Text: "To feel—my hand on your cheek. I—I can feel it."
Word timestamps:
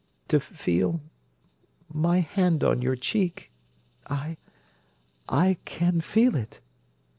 "To 0.29 0.39
feel—my 0.39 2.21
hand 2.21 2.63
on 2.63 2.81
your 2.81 2.95
cheek. 2.95 3.51
I—I 4.09 5.57
can 5.63 6.01
feel 6.01 6.35
it." 6.35 6.59